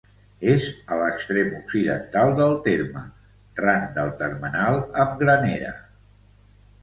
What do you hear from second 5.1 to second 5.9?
Granera.